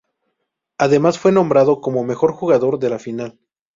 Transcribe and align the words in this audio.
Además 0.79 1.19
fue 1.19 1.31
nombrado 1.31 1.79
como 1.79 2.03
mejor 2.03 2.31
jugador 2.33 2.79
de 2.79 2.89
la 2.89 2.97
final. 2.97 3.39